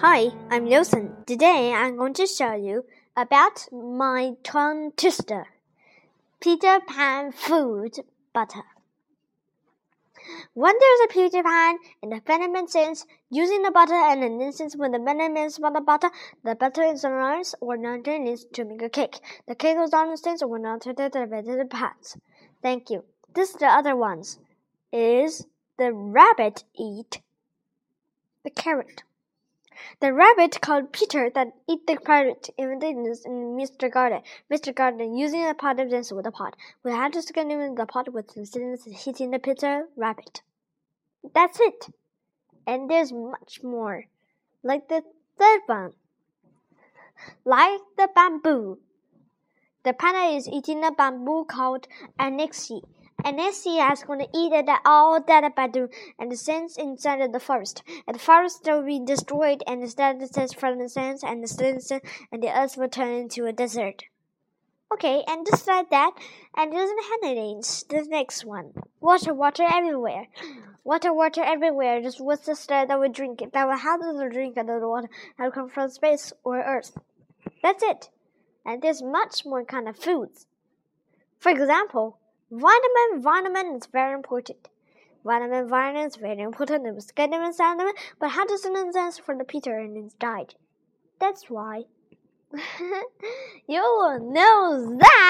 [0.00, 1.24] Hi, I'm Wilson.
[1.24, 2.84] Today I'm going to show you
[3.16, 5.46] about my tongue twister,
[6.38, 8.00] Peter Pan food
[8.34, 8.64] butter.
[10.52, 14.76] When there's a Peter Pan in the Venom sense, using the butter and an instance
[14.76, 16.10] when the Venom is the butter,
[16.44, 19.18] the butter is nice or not needs to make a cake.
[19.48, 22.18] The cake is on the stage or not to the the pans.
[22.60, 23.02] Thank you.
[23.34, 24.38] This is the other ones.
[24.92, 25.46] Is
[25.78, 27.22] the rabbit eat
[28.44, 29.02] the carrot?
[30.00, 33.90] The rabbit called Peter that eat the carrot in Mr.
[33.90, 34.22] Garden.
[34.50, 34.74] Mr.
[34.74, 36.56] Garden using a pot of this with a pot.
[36.82, 40.42] We had to stick in the pot with the students hitting the Peter rabbit.
[41.34, 41.88] That's it.
[42.66, 44.04] And there's much more.
[44.62, 45.02] Like the
[45.38, 45.92] third one.
[47.44, 48.78] Like the bamboo.
[49.84, 51.86] The panda is eating a bamboo called
[52.18, 52.82] anixi
[53.26, 57.40] and Nessie is going to eat it all that bamboo and sends inside of the
[57.40, 57.82] forest.
[58.06, 59.90] And the forest will be destroyed and it
[60.32, 64.04] says from the sands and the sands and the earth will turn into a desert.
[64.94, 66.12] Okay, and just like that,
[66.56, 67.56] and it doesn't have any.
[67.88, 68.72] The next one.
[69.00, 70.28] Water, water everywhere.
[70.84, 72.00] Water, water everywhere.
[72.00, 73.42] Just what's the stuff that we drink?
[73.52, 75.08] That will does we drink of the water?
[75.36, 76.96] How come from space or earth?
[77.60, 78.10] That's it.
[78.64, 80.46] And there's much more kind of foods.
[81.40, 82.20] For example,
[82.50, 84.68] Vitamin, vitamin is very important.
[85.24, 86.86] Vitamin, vitamin is very important.
[86.86, 90.54] It was vitamin, vitamin, but how does it answer for the Peter and his diet?
[91.18, 91.84] That's why.
[93.66, 95.25] you will know that.